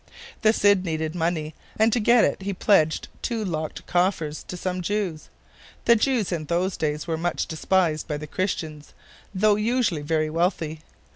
The 0.41 0.51
Cid 0.51 0.83
needed 0.83 1.13
money, 1.13 1.53
and 1.77 1.93
to 1.93 1.99
get 1.99 2.23
it 2.23 2.41
he 2.41 2.53
pledged 2.53 3.07
two 3.21 3.45
locked 3.45 3.85
coffers 3.85 4.41
to 4.45 4.57
some 4.57 4.81
Jews. 4.81 5.29
The 5.85 5.95
Jews 5.95 6.31
in 6.31 6.45
those 6.45 6.75
days 6.75 7.05
were 7.05 7.19
much 7.19 7.45
despised 7.45 8.07
by 8.07 8.17
the 8.17 8.25
Christians, 8.25 8.95
though 9.35 9.57
usually 9.57 10.01
very 10.01 10.31
wealthy. 10.31 10.79